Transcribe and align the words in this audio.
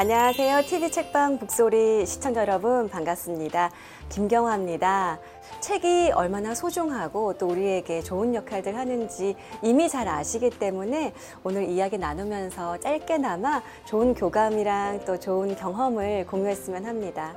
안녕하세요. 0.00 0.62
TV 0.62 0.90
책방 0.90 1.36
북소리 1.36 2.06
시청자 2.06 2.40
여러분 2.40 2.88
반갑습니다. 2.88 3.70
김경화입니다. 4.08 5.18
책이 5.60 6.12
얼마나 6.12 6.54
소중하고 6.54 7.36
또 7.36 7.46
우리에게 7.48 8.00
좋은 8.00 8.34
역할들 8.34 8.78
하는지 8.78 9.36
이미 9.62 9.90
잘 9.90 10.08
아시기 10.08 10.48
때문에 10.48 11.12
오늘 11.44 11.68
이야기 11.68 11.98
나누면서 11.98 12.80
짧게나마 12.80 13.60
좋은 13.84 14.14
교감이랑 14.14 15.04
또 15.04 15.20
좋은 15.20 15.54
경험을 15.54 16.26
공유했으면 16.28 16.86
합니다. 16.86 17.36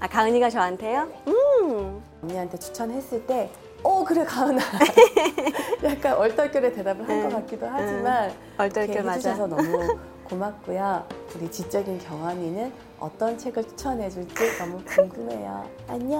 아, 0.00 0.08
가은이가 0.08 0.50
저한테요? 0.50 1.08
음. 1.28 2.02
언니한테 2.24 2.58
추천했을 2.58 3.26
때, 3.26 3.48
어 3.82 4.04
그래 4.04 4.24
가은아. 4.24 4.60
약간 5.84 6.14
얼떨결에 6.14 6.72
대답을 6.72 7.08
한 7.08 7.22
것 7.22 7.36
같기도 7.36 7.66
하지만 7.70 8.32
얼떨결 8.58 8.94
이렇게 8.94 9.02
맞아. 9.06 9.30
해주셔서 9.30 9.46
너무 9.46 9.96
고맙고요. 10.24 11.04
우리 11.36 11.50
지적인 11.50 11.98
경환이는 12.00 12.72
어떤 12.98 13.38
책을 13.38 13.64
추천해 13.68 14.10
줄지 14.10 14.34
너무 14.58 14.80
궁금해요. 14.84 15.64
안녕. 15.88 16.18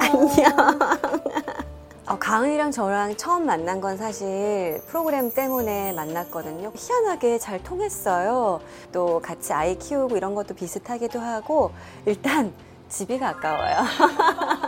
어, 2.07 2.19
가은이랑 2.19 2.71
저랑 2.71 3.16
처음 3.16 3.45
만난 3.45 3.83
건 3.83 3.99
사실 3.99 4.80
프로그램 4.87 5.30
때문에 5.30 5.93
만났거든요. 5.93 6.73
희한하게 6.75 7.38
잘 7.38 7.63
통했어요. 7.63 8.61
또 8.93 9.21
같이 9.21 9.52
아이 9.52 9.77
키우고 9.79 10.16
이런 10.16 10.35
것도 10.35 10.55
비슷하기도 10.55 11.21
하고 11.21 11.71
일단 12.07 12.52
집이 12.88 13.19
가까워요. 13.19 13.77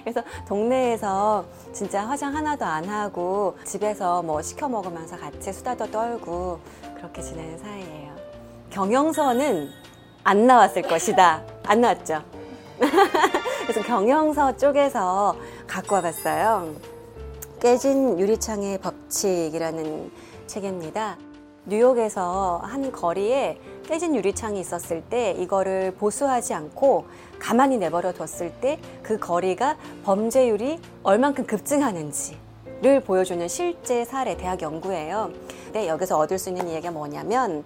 그래서 0.00 0.22
동네에서 0.46 1.44
진짜 1.72 2.06
화장 2.06 2.34
하나도 2.34 2.64
안 2.64 2.84
하고 2.88 3.56
집에서 3.64 4.22
뭐 4.22 4.42
시켜 4.42 4.68
먹으면서 4.68 5.16
같이 5.16 5.52
수다도 5.52 5.90
떨고 5.90 6.60
그렇게 6.96 7.22
지내는 7.22 7.58
사이예요. 7.58 8.14
경영서는 8.70 9.70
안 10.24 10.46
나왔을 10.46 10.82
것이다. 10.82 11.42
안 11.64 11.80
나왔죠? 11.80 12.22
그래서 13.62 13.82
경영서 13.82 14.56
쪽에서 14.56 15.36
갖고 15.66 15.96
와봤어요. 15.96 16.74
깨진 17.60 18.18
유리창의 18.18 18.78
법칙이라는 18.78 20.10
책입니다. 20.46 21.16
뉴욕에서 21.64 22.60
한 22.64 22.90
거리에 22.90 23.58
깨진 23.86 24.14
유리창이 24.16 24.58
있었을 24.60 25.02
때 25.02 25.32
이거를 25.38 25.94
보수하지 25.94 26.54
않고 26.54 27.06
가만히 27.38 27.78
내버려 27.78 28.12
뒀을 28.12 28.52
때 28.60 28.80
그 29.02 29.18
거리가 29.18 29.76
범죄율이 30.04 30.78
얼만큼 31.02 31.44
급증하는지를 31.46 33.00
보여주는 33.04 33.46
실제 33.48 34.04
사례 34.04 34.36
대학 34.36 34.62
연구예요. 34.62 35.30
근데 35.64 35.88
여기서 35.88 36.18
얻을 36.18 36.38
수 36.38 36.48
있는 36.50 36.68
이야기가 36.68 36.92
뭐냐면 36.92 37.64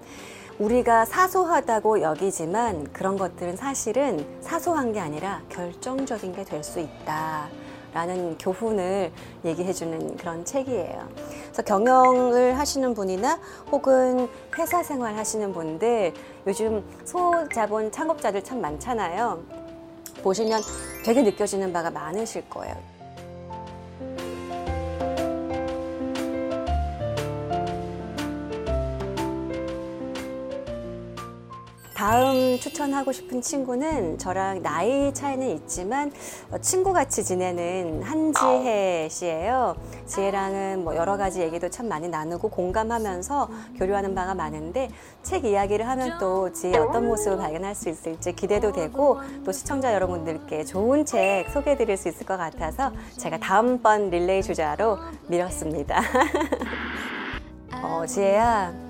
우리가 0.59 1.05
사소하다고 1.05 2.01
여기지만 2.01 2.91
그런 2.93 3.17
것들은 3.19 3.57
사실은 3.57 4.27
사소한 4.41 4.93
게 4.93 5.01
아니라 5.01 5.43
결정적인 5.51 6.35
게 6.35 6.45
될 6.45 6.63
수 6.65 6.81
있다. 6.81 7.49
라는 7.97 8.37
교훈을 8.37 9.11
얘기해주는 9.43 10.19
그런 10.19 10.45
책이에요. 10.45 11.09
그래서 11.45 11.63
경영을 11.63 12.59
하시는 12.59 12.93
분이나 12.93 13.41
혹은 13.73 14.29
회사 14.59 14.83
생활 14.83 15.17
하시는 15.17 15.51
분들 15.55 16.13
요즘 16.47 16.85
소자본 17.07 17.91
창업자들 17.91 18.45
참 18.45 18.61
많잖아요. 18.61 19.43
보시면 20.23 20.61
되게 21.07 21.23
느껴지는 21.23 21.73
바가 21.73 21.91
많으실 21.91 22.47
거예요. 22.51 22.96
다음 31.97 32.59
추천하고 32.61 33.11
싶은 33.11 33.41
친구는 33.41 34.19
저랑 34.19 34.63
나이 34.63 35.15
차이는 35.15 35.49
있지만 35.57 36.13
어, 36.51 36.59
친구같이 36.59 37.25
지내는 37.25 38.03
한지혜 38.03 39.09
씨예요. 39.11 39.75
지혜랑은 40.05 40.85
뭐 40.85 40.95
여러 40.95 41.17
가지 41.17 41.41
얘기도 41.41 41.71
참 41.71 41.89
많이 41.89 42.11
나누고 42.11 42.51
공감하면서 42.51 43.49
교류하는 43.79 44.15
바가 44.15 44.35
많은데 44.35 44.91
책 45.23 45.47
이야기를 45.47 45.89
하면 45.89 46.19
또 46.21 46.53
지혜의 46.53 46.77
어떤 46.77 47.09
모습을 47.09 47.39
발견할 47.39 47.75
수 47.75 47.89
있을지 47.89 48.35
기대도 48.35 48.73
되고 48.73 49.19
또 49.47 49.51
시청자 49.51 49.95
여러분들께 49.95 50.65
좋은 50.65 51.07
책 51.07 51.49
소개해 51.49 51.79
드릴 51.79 51.97
수 51.97 52.09
있을 52.09 52.27
것 52.27 52.37
같아서 52.37 52.93
제가 53.17 53.39
다음번 53.39 54.11
릴레이 54.11 54.43
주자로 54.43 54.99
밀었습니다. 55.29 56.03
어, 57.83 58.05
지혜야. 58.05 58.86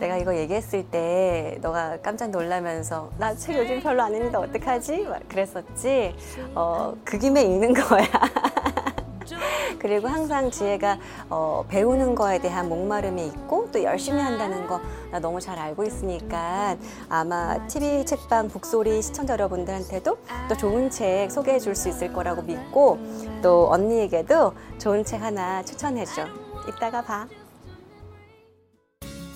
내가 0.00 0.16
이거 0.16 0.34
얘기했을 0.36 0.84
때 0.90 1.58
너가 1.60 1.98
깜짝 2.02 2.30
놀라면서 2.30 3.10
나 3.18 3.34
책 3.34 3.56
요즘 3.58 3.80
별로 3.80 4.02
안 4.02 4.14
읽는데 4.14 4.36
어떡하지? 4.36 5.04
막 5.04 5.20
그랬었지. 5.28 6.14
어, 6.54 6.94
그 7.04 7.18
김에 7.18 7.42
읽는 7.42 7.74
거야. 7.74 8.04
그리고 9.78 10.08
항상 10.08 10.50
지혜가 10.50 10.98
어, 11.30 11.64
배우는 11.68 12.14
거에 12.14 12.38
대한 12.40 12.68
목마름이 12.68 13.26
있고 13.28 13.68
또 13.72 13.82
열심히 13.82 14.20
한다는 14.20 14.66
거 14.66 14.80
나 15.10 15.18
너무 15.18 15.40
잘 15.40 15.58
알고 15.58 15.82
있으니까 15.84 16.76
아마 17.08 17.66
TV 17.66 18.04
책방 18.04 18.46
북소리 18.48 19.02
시청자 19.02 19.32
여러분들한테도 19.32 20.18
또 20.48 20.56
좋은 20.56 20.88
책 20.90 21.30
소개해 21.32 21.58
줄 21.58 21.74
수 21.74 21.88
있을 21.88 22.12
거라고 22.12 22.42
믿고 22.42 22.98
또 23.42 23.68
언니에게도 23.72 24.52
좋은 24.78 25.04
책 25.04 25.22
하나 25.22 25.62
추천해 25.64 26.04
줘. 26.04 26.26
이따가 26.68 27.02
봐. 27.02 27.26